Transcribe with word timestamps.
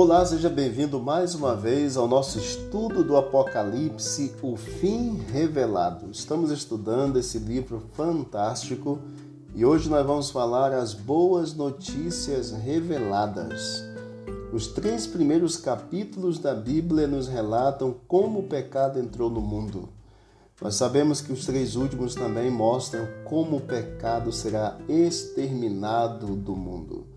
Olá, 0.00 0.24
seja 0.24 0.48
bem-vindo 0.48 1.00
mais 1.00 1.34
uma 1.34 1.56
vez 1.56 1.96
ao 1.96 2.06
nosso 2.06 2.38
estudo 2.38 3.02
do 3.02 3.16
Apocalipse, 3.16 4.32
o 4.40 4.54
fim 4.54 5.16
revelado. 5.32 6.08
Estamos 6.12 6.52
estudando 6.52 7.18
esse 7.18 7.36
livro 7.40 7.82
fantástico 7.94 9.00
e 9.56 9.64
hoje 9.64 9.90
nós 9.90 10.06
vamos 10.06 10.30
falar 10.30 10.72
as 10.72 10.94
boas 10.94 11.52
notícias 11.52 12.52
reveladas. 12.52 13.82
Os 14.52 14.68
três 14.68 15.04
primeiros 15.04 15.56
capítulos 15.56 16.38
da 16.38 16.54
Bíblia 16.54 17.08
nos 17.08 17.26
relatam 17.26 17.92
como 18.06 18.38
o 18.38 18.44
pecado 18.44 19.00
entrou 19.00 19.28
no 19.28 19.40
mundo. 19.40 19.88
Nós 20.62 20.76
sabemos 20.76 21.20
que 21.20 21.32
os 21.32 21.44
três 21.44 21.74
últimos 21.74 22.14
também 22.14 22.52
mostram 22.52 23.04
como 23.24 23.56
o 23.56 23.60
pecado 23.60 24.30
será 24.30 24.78
exterminado 24.88 26.36
do 26.36 26.54
mundo. 26.54 27.07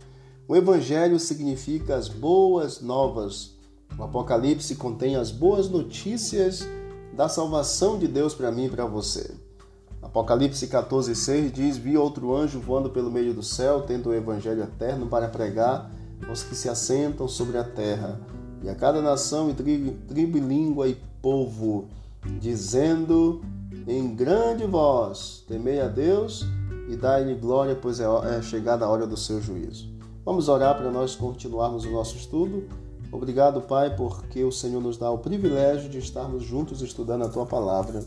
O 0.51 0.55
Evangelho 0.57 1.17
significa 1.17 1.95
as 1.95 2.09
boas 2.09 2.81
novas. 2.81 3.55
O 3.97 4.03
Apocalipse 4.03 4.75
contém 4.75 5.15
as 5.15 5.31
boas 5.31 5.69
notícias 5.69 6.67
da 7.15 7.29
salvação 7.29 7.97
de 7.97 8.05
Deus 8.05 8.33
para 8.33 8.51
mim 8.51 8.65
e 8.65 8.69
para 8.69 8.83
você. 8.85 9.33
Apocalipse 10.01 10.67
14,6 10.67 11.51
diz: 11.51 11.77
Vi 11.77 11.97
outro 11.97 12.35
anjo 12.35 12.59
voando 12.59 12.89
pelo 12.89 13.09
meio 13.09 13.33
do 13.33 13.41
céu, 13.41 13.83
tendo 13.83 14.09
o 14.09 14.13
Evangelho 14.13 14.63
eterno 14.63 15.07
para 15.07 15.29
pregar 15.29 15.89
aos 16.27 16.43
que 16.43 16.53
se 16.53 16.67
assentam 16.67 17.29
sobre 17.29 17.57
a 17.57 17.63
terra, 17.63 18.19
e 18.61 18.67
a 18.67 18.75
cada 18.75 19.01
nação 19.01 19.49
e 19.49 19.53
tribo, 19.53 19.93
tribo 20.05 20.37
língua 20.37 20.89
e 20.89 20.97
povo, 21.21 21.87
dizendo 22.41 23.41
em 23.87 24.13
grande 24.13 24.65
voz: 24.65 25.45
Temei 25.47 25.79
a 25.79 25.87
Deus 25.87 26.45
e 26.89 26.97
dai-lhe 26.97 27.35
glória, 27.35 27.73
pois 27.73 28.01
é, 28.01 28.05
é 28.37 28.41
chegada 28.41 28.83
a 28.83 28.89
hora 28.89 29.07
do 29.07 29.15
seu 29.15 29.39
juízo. 29.39 29.90
Vamos 30.23 30.47
orar 30.47 30.77
para 30.77 30.91
nós 30.91 31.15
continuarmos 31.15 31.83
o 31.83 31.89
nosso 31.89 32.15
estudo. 32.15 32.65
Obrigado, 33.11 33.59
Pai, 33.61 33.95
porque 33.95 34.43
o 34.43 34.51
Senhor 34.51 34.79
nos 34.79 34.95
dá 34.95 35.09
o 35.09 35.17
privilégio 35.17 35.89
de 35.89 35.97
estarmos 35.97 36.43
juntos 36.43 36.83
estudando 36.83 37.23
a 37.23 37.29
tua 37.29 37.43
palavra. 37.43 38.05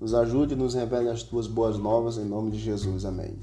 Nos 0.00 0.14
ajude 0.14 0.54
e 0.54 0.56
nos 0.56 0.72
revele 0.72 1.10
as 1.10 1.22
tuas 1.22 1.46
boas 1.46 1.76
novas 1.76 2.16
em 2.16 2.24
nome 2.24 2.50
de 2.50 2.58
Jesus. 2.58 3.04
Amém. 3.04 3.38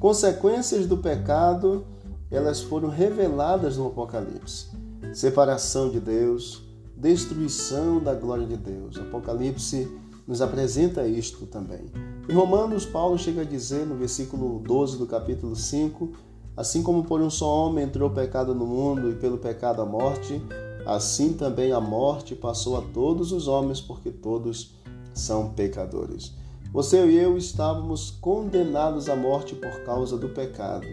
Consequências 0.00 0.88
do 0.88 0.96
pecado, 0.96 1.84
elas 2.28 2.60
foram 2.60 2.88
reveladas 2.88 3.76
no 3.76 3.86
Apocalipse. 3.86 4.66
Separação 5.12 5.90
de 5.90 6.00
Deus, 6.00 6.60
destruição 6.96 8.00
da 8.00 8.14
glória 8.14 8.46
de 8.46 8.56
Deus. 8.56 8.98
Apocalipse 8.98 9.88
nos 10.26 10.42
apresenta 10.42 11.06
isto 11.06 11.46
também. 11.46 11.84
Em 12.28 12.32
Romanos, 12.32 12.84
Paulo 12.84 13.16
chega 13.16 13.42
a 13.42 13.44
dizer 13.44 13.86
no 13.86 13.94
versículo 13.94 14.58
12 14.58 14.98
do 14.98 15.06
capítulo 15.06 15.54
5 15.54 16.33
Assim 16.56 16.82
como 16.84 17.02
por 17.02 17.20
um 17.20 17.30
só 17.30 17.66
homem 17.66 17.84
entrou 17.84 18.08
o 18.08 18.14
pecado 18.14 18.54
no 18.54 18.64
mundo 18.64 19.10
e 19.10 19.14
pelo 19.14 19.38
pecado 19.38 19.82
a 19.82 19.84
morte, 19.84 20.40
assim 20.86 21.32
também 21.32 21.72
a 21.72 21.80
morte 21.80 22.36
passou 22.36 22.76
a 22.76 22.80
todos 22.80 23.32
os 23.32 23.48
homens, 23.48 23.80
porque 23.80 24.10
todos 24.10 24.74
são 25.12 25.50
pecadores. 25.50 26.32
Você 26.72 27.04
e 27.06 27.16
eu 27.16 27.36
estávamos 27.36 28.10
condenados 28.10 29.08
à 29.08 29.16
morte 29.16 29.54
por 29.56 29.84
causa 29.84 30.16
do 30.16 30.28
pecado, 30.28 30.86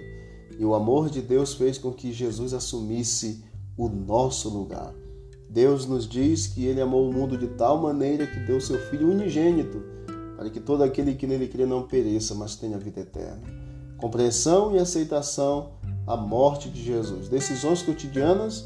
e 0.57 0.65
o 0.65 0.73
amor 0.73 1.09
de 1.09 1.21
Deus 1.21 1.53
fez 1.53 1.77
com 1.77 1.91
que 1.91 2.11
Jesus 2.11 2.53
assumisse 2.53 3.43
o 3.77 3.87
nosso 3.87 4.49
lugar. 4.49 4.93
Deus 5.47 5.85
nos 5.85 6.07
diz 6.07 6.47
que 6.47 6.65
ele 6.65 6.81
amou 6.81 7.07
o 7.07 7.13
mundo 7.13 7.37
de 7.37 7.47
tal 7.47 7.77
maneira 7.77 8.25
que 8.25 8.39
deu 8.39 8.59
seu 8.59 8.79
Filho 8.89 9.11
unigênito, 9.11 9.83
para 10.35 10.49
que 10.49 10.59
todo 10.59 10.83
aquele 10.83 11.13
que 11.13 11.27
nele 11.27 11.47
crê 11.47 11.67
não 11.67 11.83
pereça, 11.83 12.33
mas 12.33 12.55
tenha 12.55 12.79
vida 12.79 13.01
eterna 13.01 13.70
compreensão 14.01 14.75
e 14.75 14.79
aceitação 14.79 15.69
à 16.07 16.17
morte 16.17 16.67
de 16.69 16.83
Jesus. 16.83 17.29
Decisões 17.29 17.83
cotidianas, 17.83 18.65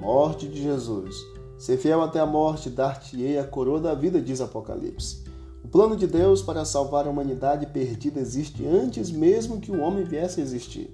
morte 0.00 0.48
de 0.48 0.60
Jesus. 0.60 1.14
Ser 1.56 1.78
fiel 1.78 2.02
até 2.02 2.18
a 2.18 2.26
morte, 2.26 2.68
dar-te-ei 2.68 3.38
a 3.38 3.44
coroa 3.44 3.80
da 3.80 3.94
vida, 3.94 4.20
diz 4.20 4.40
Apocalipse. 4.40 5.22
O 5.62 5.68
plano 5.68 5.96
de 5.96 6.08
Deus 6.08 6.42
para 6.42 6.64
salvar 6.64 7.06
a 7.06 7.10
humanidade 7.10 7.66
perdida 7.66 8.18
existe 8.18 8.66
antes 8.66 9.12
mesmo 9.12 9.60
que 9.60 9.70
o 9.70 9.80
homem 9.80 10.04
viesse 10.04 10.40
a 10.40 10.42
existir. 10.42 10.92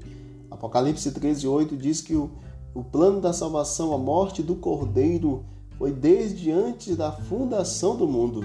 Apocalipse 0.51 1.11
13:8 1.11 1.75
diz 1.75 2.03
que 2.03 2.15
o, 2.15 2.31
o 2.75 2.85
plano 2.85 3.19
da 3.19 3.33
salvação, 3.33 3.95
a 3.95 3.99
morte 3.99 4.43
do 4.43 4.57
Cordeiro, 4.57 5.43
foi 5.79 5.91
desde 5.91 6.51
antes 6.51 6.97
da 6.99 7.11
fundação 7.11 7.97
do 7.97 8.07
mundo. 8.07 8.45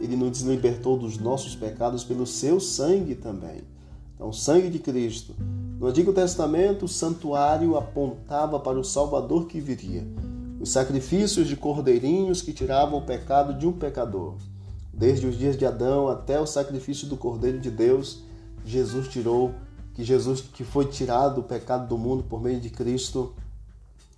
Ele 0.00 0.14
nos 0.14 0.40
libertou 0.42 0.96
dos 0.96 1.18
nossos 1.18 1.56
pecados 1.56 2.04
pelo 2.04 2.24
seu 2.24 2.60
sangue 2.60 3.16
também. 3.16 3.62
Então, 4.18 4.30
o 4.30 4.32
sangue 4.32 4.68
de 4.68 4.80
Cristo. 4.80 5.32
No 5.78 5.86
Antigo 5.86 6.12
Testamento, 6.12 6.86
o 6.86 6.88
santuário 6.88 7.76
apontava 7.76 8.58
para 8.58 8.76
o 8.76 8.82
Salvador 8.82 9.46
que 9.46 9.60
viria. 9.60 10.04
Os 10.58 10.70
sacrifícios 10.70 11.46
de 11.46 11.54
cordeirinhos 11.54 12.42
que 12.42 12.52
tiravam 12.52 12.98
o 12.98 13.06
pecado 13.06 13.54
de 13.54 13.64
um 13.64 13.70
pecador. 13.70 14.34
Desde 14.92 15.24
os 15.24 15.38
dias 15.38 15.56
de 15.56 15.64
Adão 15.64 16.08
até 16.08 16.40
o 16.40 16.46
sacrifício 16.46 17.06
do 17.06 17.16
Cordeiro 17.16 17.60
de 17.60 17.70
Deus, 17.70 18.24
Jesus 18.64 19.06
tirou, 19.06 19.54
que 19.94 20.02
Jesus 20.02 20.40
que 20.40 20.64
foi 20.64 20.86
tirado 20.86 21.40
o 21.40 21.44
pecado 21.44 21.86
do 21.86 21.96
mundo 21.96 22.24
por 22.24 22.42
meio 22.42 22.58
de 22.58 22.70
Cristo. 22.70 23.36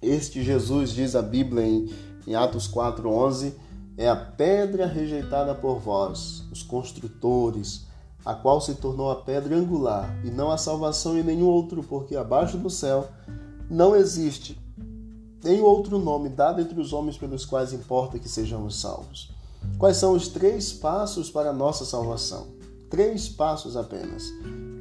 Este 0.01 0.43
Jesus, 0.43 0.93
diz 0.93 1.15
a 1.15 1.21
Bíblia 1.21 1.67
em, 1.67 1.91
em 2.27 2.35
Atos 2.35 2.67
4:11, 2.67 3.53
é 3.99 4.09
a 4.09 4.17
pedra 4.17 4.87
rejeitada 4.87 5.55
por 5.55 5.79
vós, 5.79 6.43
os 6.51 6.63
construtores, 6.63 7.90
a 8.25 8.35
qual 8.35 8.61
se 8.61 8.75
tornou 8.75 9.11
a 9.11 9.17
pedra 9.17 9.57
angular, 9.57 10.15
e 10.25 10.31
não 10.31 10.51
há 10.51 10.59
salvação 10.59 11.19
em 11.19 11.23
nenhum 11.23 11.47
outro, 11.47 11.83
porque 11.83 12.17
abaixo 12.17 12.59
do 12.59 12.69
céu 12.69 13.09
não 13.71 13.97
existe 13.97 14.59
nenhum 15.43 15.65
outro 15.65 15.99
nome 15.99 16.29
dado 16.29 16.61
entre 16.61 16.79
os 16.79 16.93
homens 16.93 17.17
pelos 17.17 17.45
quais 17.45 17.73
importa 17.73 18.19
que 18.19 18.29
sejamos 18.29 18.79
salvos. 18.81 19.31
Quais 19.79 19.97
são 19.97 20.13
os 20.13 20.29
três 20.29 20.73
passos 20.73 21.31
para 21.31 21.51
a 21.51 21.55
nossa 21.55 21.85
salvação? 21.85 22.49
Três 22.91 23.29
passos 23.29 23.77
apenas. 23.77 24.25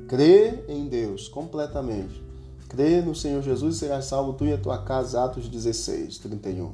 Crer 0.08 0.66
em 0.68 0.88
Deus 0.88 1.28
completamente. 1.28 2.24
Crer 2.68 3.06
no 3.06 3.16
Senhor 3.16 3.42
Jesus 3.42 3.76
e 3.76 3.80
serás 3.80 4.06
salvo 4.06 4.34
tu 4.34 4.46
e 4.46 4.54
a 4.54 4.58
tua 4.58 4.80
casa. 4.80 5.24
Atos 5.24 5.48
16, 5.48 6.18
31. 6.18 6.72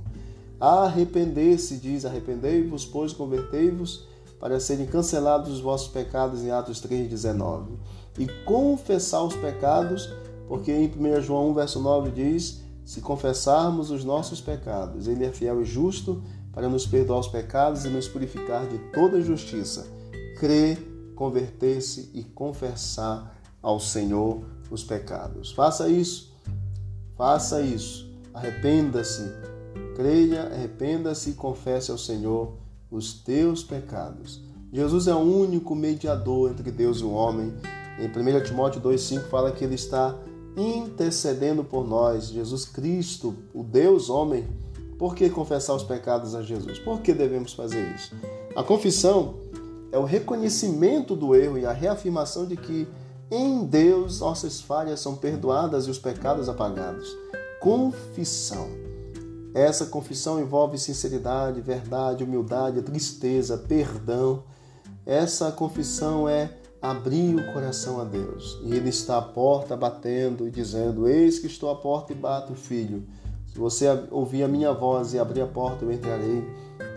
Arrepender-se, 0.59 1.77
diz: 1.77 2.05
Arrependei-vos, 2.05 2.85
pois 2.85 3.11
convertei-vos 3.11 4.05
para 4.45 4.59
serem 4.59 4.85
cancelados 4.85 5.51
os 5.51 5.59
vossos 5.59 5.87
pecados 5.87 6.43
em 6.43 6.51
Atos 6.51 6.79
3,19. 6.79 7.79
E 8.19 8.27
confessar 8.45 9.23
os 9.23 9.35
pecados, 9.35 10.07
porque 10.47 10.71
em 10.71 10.85
1 10.87 11.19
João 11.21 11.49
1, 11.49 11.53
verso 11.55 11.79
9 11.79 12.11
diz: 12.11 12.61
Se 12.85 13.01
confessarmos 13.01 13.89
os 13.89 14.03
nossos 14.03 14.39
pecados, 14.39 15.07
Ele 15.07 15.25
é 15.25 15.31
fiel 15.31 15.63
e 15.63 15.65
justo 15.65 16.21
para 16.53 16.69
nos 16.69 16.85
perdoar 16.85 17.21
os 17.21 17.27
pecados 17.27 17.85
e 17.85 17.89
nos 17.89 18.07
purificar 18.07 18.67
de 18.67 18.77
toda 18.93 19.19
justiça. 19.19 19.87
Crer, 20.37 20.77
converter-se 21.15 22.11
e 22.13 22.23
confessar 22.23 23.35
ao 23.63 23.79
Senhor 23.79 24.45
os 24.69 24.83
pecados. 24.83 25.53
Faça 25.53 25.89
isso, 25.89 26.31
faça 27.17 27.63
isso. 27.63 28.07
Arrependa-se, 28.31 29.27
creia, 29.95 30.43
arrependa-se 30.53 31.31
e 31.31 31.33
confesse 31.33 31.89
ao 31.89 31.97
Senhor 31.97 32.63
os 32.95 33.13
teus 33.13 33.63
pecados. 33.63 34.41
Jesus 34.71 35.07
é 35.07 35.13
o 35.13 35.19
único 35.19 35.75
mediador 35.75 36.51
entre 36.51 36.71
Deus 36.71 36.99
e 36.99 37.03
o 37.03 37.11
homem. 37.11 37.53
Em 37.99 38.07
1 38.07 38.43
Timóteo 38.43 38.81
2,5 38.81 39.29
fala 39.29 39.51
que 39.51 39.63
ele 39.63 39.75
está 39.75 40.15
intercedendo 40.57 41.63
por 41.63 41.87
nós. 41.87 42.29
Jesus 42.29 42.65
Cristo, 42.65 43.35
o 43.53 43.63
Deus 43.63 44.09
homem. 44.09 44.45
Por 44.97 45.13
que 45.13 45.29
confessar 45.29 45.75
os 45.75 45.83
pecados 45.83 46.35
a 46.35 46.41
Jesus? 46.41 46.79
Por 46.79 47.01
que 47.01 47.13
devemos 47.13 47.53
fazer 47.53 47.93
isso? 47.95 48.15
A 48.55 48.63
confissão 48.63 49.35
é 49.91 49.97
o 49.97 50.03
reconhecimento 50.03 51.15
do 51.15 51.35
erro 51.35 51.57
e 51.57 51.65
a 51.65 51.73
reafirmação 51.73 52.45
de 52.45 52.55
que 52.55 52.87
em 53.29 53.65
Deus 53.65 54.19
nossas 54.19 54.61
falhas 54.61 54.99
são 54.99 55.15
perdoadas 55.15 55.87
e 55.87 55.91
os 55.91 55.99
pecados 55.99 56.47
apagados. 56.47 57.07
Confissão. 57.59 58.84
Essa 59.55 59.85
confissão 59.85 60.37
envolve 60.37 60.77
sinceridade, 60.77 61.61
verdade, 61.61 62.25
humildade, 62.25 62.81
tristeza, 62.81 63.57
perdão. 63.57 64.43
Essa 65.05 65.49
confissão 65.49 66.27
é 66.27 66.51
abrir 66.81 67.35
o 67.35 67.53
coração 67.53 68.01
a 68.01 68.03
Deus. 68.03 68.59
E 68.65 68.73
Ele 68.73 68.89
está 68.89 69.17
à 69.17 69.21
porta 69.21 69.77
batendo 69.77 70.45
e 70.45 70.51
dizendo: 70.51 71.07
Eis 71.07 71.39
que 71.39 71.47
estou 71.47 71.69
à 71.69 71.75
porta 71.75 72.11
e 72.11 72.15
bato, 72.17 72.53
filho. 72.53 73.07
Se 73.47 73.57
você 73.57 73.87
ouvir 74.11 74.43
a 74.43 74.47
minha 74.49 74.73
voz 74.73 75.13
e 75.13 75.19
abrir 75.19 75.39
a 75.39 75.47
porta, 75.47 75.85
eu 75.85 75.91
entrarei 75.93 76.43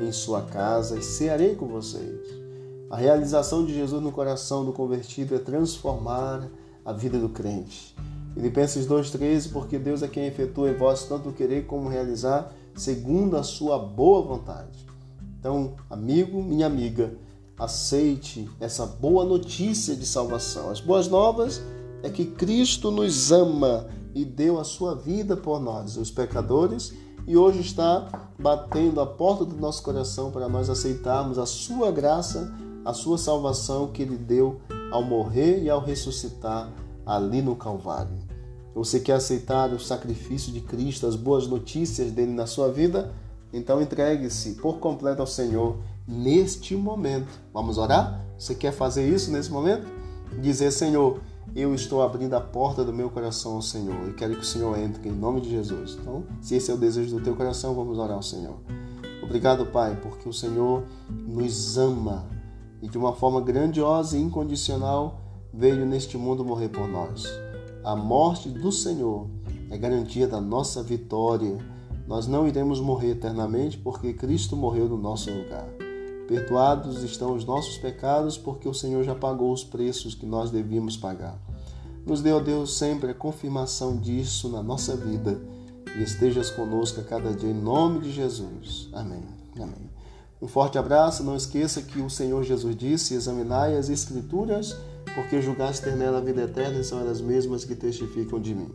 em 0.00 0.10
sua 0.10 0.43
casa 0.43 0.99
e 0.99 1.02
cearei 1.02 1.55
com 1.55 1.69
vocês. 1.69 2.26
A 2.90 2.96
realização 2.96 3.64
de 3.64 3.72
Jesus 3.72 4.02
no 4.02 4.10
coração 4.10 4.64
do 4.64 4.72
convertido 4.72 5.32
é 5.32 5.38
transformar 5.38 6.49
a 6.84 6.93
vida 6.93 7.20
do 7.20 7.28
crente. 7.28 7.94
Filipenses 8.34 8.86
2,13, 8.86 9.52
porque 9.52 9.78
Deus 9.78 10.02
é 10.02 10.08
quem 10.08 10.26
efetua 10.26 10.70
em 10.70 10.75
vós 10.75 11.04
tanto 11.04 11.32
querer 11.32 11.66
como 11.66 11.88
realizar, 11.88 12.52
segundo 12.75 13.36
a 13.36 13.42
sua 13.42 13.78
boa 13.78 14.22
vontade. 14.22 14.86
Então, 15.38 15.75
amigo, 15.88 16.42
minha 16.42 16.66
amiga, 16.66 17.14
aceite 17.58 18.48
essa 18.60 18.86
boa 18.86 19.25
notícia 19.25 19.96
de 19.96 20.06
salvação. 20.06 20.70
As 20.70 20.80
boas 20.80 21.08
novas 21.08 21.60
é 22.02 22.10
que 22.10 22.25
Cristo 22.25 22.90
nos 22.90 23.32
ama 23.32 23.88
e 24.14 24.25
deu 24.25 24.58
a 24.58 24.64
sua 24.64 24.94
vida 24.94 25.36
por 25.36 25.60
nós, 25.60 25.96
os 25.96 26.10
pecadores, 26.10 26.92
e 27.26 27.36
hoje 27.36 27.60
está 27.60 28.31
batendo 28.38 29.00
a 29.00 29.06
porta 29.06 29.44
do 29.44 29.56
nosso 29.56 29.82
coração 29.82 30.31
para 30.31 30.48
nós 30.48 30.70
aceitarmos 30.70 31.38
a 31.38 31.46
sua 31.46 31.90
graça, 31.90 32.52
a 32.84 32.94
sua 32.94 33.19
salvação 33.19 33.88
que 33.88 34.02
ele 34.02 34.16
deu 34.16 34.60
ao 34.90 35.02
morrer 35.02 35.62
e 35.62 35.69
ao 35.69 35.81
ressuscitar 35.81 36.72
ali 37.08 37.40
no 37.40 37.56
Calvário. 37.56 38.19
Você 38.75 39.00
quer 39.00 39.14
aceitar 39.14 39.72
o 39.72 39.81
sacrifício 39.81 40.52
de 40.52 40.60
Cristo, 40.60 41.06
as 41.06 41.16
boas 41.16 41.46
notícias 41.46 42.12
dele 42.12 42.32
na 42.32 42.46
sua 42.46 42.70
vida? 42.70 43.10
Então 43.50 43.81
entregue-se 43.81 44.56
por 44.56 44.78
completo 44.78 45.22
ao 45.22 45.26
Senhor 45.26 45.78
neste 46.06 46.76
momento. 46.76 47.28
Vamos 47.52 47.78
orar? 47.78 48.22
Você 48.38 48.55
quer 48.55 48.72
fazer 48.72 49.08
isso 49.08 49.32
nesse 49.32 49.50
momento? 49.50 49.87
Dizer, 50.40 50.70
Senhor, 50.70 51.20
eu 51.56 51.75
estou 51.75 52.02
abrindo 52.02 52.34
a 52.34 52.40
porta 52.40 52.84
do 52.84 52.93
meu 52.93 53.08
coração 53.08 53.55
ao 53.55 53.62
Senhor 53.62 54.10
e 54.10 54.12
quero 54.12 54.34
que 54.34 54.43
o 54.43 54.44
Senhor 54.44 54.78
entre 54.78 55.08
em 55.08 55.12
nome 55.12 55.40
de 55.40 55.50
Jesus. 55.50 55.96
Então, 55.99 56.22
se 56.43 56.55
esse 56.55 56.70
é 56.70 56.75
o 56.75 56.76
desejo 56.76 57.16
do 57.16 57.25
teu 57.25 57.34
coração, 57.34 57.75
vamos 57.75 57.99
orar 57.99 58.16
ao 58.16 58.22
Senhor. 58.22 58.56
Obrigado, 59.22 59.64
Pai, 59.66 59.99
porque 60.00 60.28
o 60.28 60.32
Senhor 60.32 60.84
nos 61.08 61.78
ama 61.78 62.26
e 62.82 62.88
de 62.88 62.99
uma 62.99 63.14
forma 63.14 63.40
grandiosa 63.40 64.16
e 64.16 64.20
incondicional 64.20 65.27
veio 65.52 65.84
neste 65.86 66.16
mundo 66.16 66.44
morrer 66.44 66.68
por 66.68 66.88
nós. 66.88 67.26
A 67.84 67.96
morte 67.96 68.48
do 68.48 68.70
Senhor 68.70 69.28
é 69.70 69.78
garantia 69.78 70.26
da 70.26 70.40
nossa 70.40 70.82
vitória. 70.82 71.58
Nós 72.06 72.26
não 72.26 72.46
iremos 72.46 72.80
morrer 72.80 73.12
eternamente 73.12 73.78
porque 73.78 74.12
Cristo 74.12 74.56
morreu 74.56 74.88
no 74.88 74.96
nosso 74.96 75.30
lugar. 75.30 75.68
Perdoados 76.26 77.02
estão 77.02 77.34
os 77.34 77.44
nossos 77.46 77.78
pecados, 77.78 78.36
porque 78.36 78.68
o 78.68 78.74
Senhor 78.74 79.02
já 79.02 79.14
pagou 79.14 79.50
os 79.50 79.64
preços 79.64 80.14
que 80.14 80.26
nós 80.26 80.50
devíamos 80.50 80.96
pagar. 80.96 81.38
Nos 82.04 82.20
dê, 82.20 82.32
ó 82.32 82.40
Deus, 82.40 82.76
sempre 82.76 83.10
a 83.10 83.14
confirmação 83.14 83.96
disso 83.96 84.48
na 84.50 84.62
nossa 84.62 84.94
vida 84.94 85.40
e 85.96 86.02
estejas 86.02 86.50
conosco 86.50 87.00
a 87.00 87.04
cada 87.04 87.32
dia, 87.32 87.50
em 87.50 87.54
nome 87.54 88.00
de 88.00 88.12
Jesus. 88.12 88.88
Amém. 88.92 89.22
Amém. 89.56 89.90
Um 90.40 90.46
forte 90.46 90.78
abraço. 90.78 91.24
Não 91.24 91.34
esqueça 91.34 91.82
que 91.82 91.98
o 92.00 92.10
Senhor 92.10 92.42
Jesus 92.44 92.76
disse: 92.76 93.14
examinai 93.14 93.76
as 93.76 93.88
Escrituras, 93.88 94.76
porque 95.14 95.40
julgaste 95.40 95.84
ter 95.84 95.96
nela 95.96 96.19
a 96.19 96.20
vida 96.20 96.43
eterna 96.43 96.81
e 96.81 96.84
são 96.84 97.00
elas 97.00 97.20
mesmas 97.20 97.64
que 97.64 97.75
testificam 97.75 98.40
de 98.40 98.55
mim. 98.55 98.70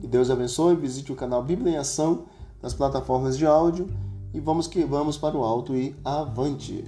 Que 0.00 0.06
Deus 0.06 0.30
abençoe. 0.30 0.76
Visite 0.76 1.12
o 1.12 1.16
canal 1.16 1.42
Bíblia 1.42 1.74
em 1.74 1.76
Ação 1.76 2.24
nas 2.62 2.74
plataformas 2.74 3.36
de 3.36 3.46
áudio 3.46 3.86
e 4.32 4.40
vamos 4.40 4.66
que 4.66 4.84
vamos 4.84 5.16
para 5.16 5.36
o 5.36 5.44
alto 5.44 5.74
e 5.74 5.94
avante. 6.04 6.84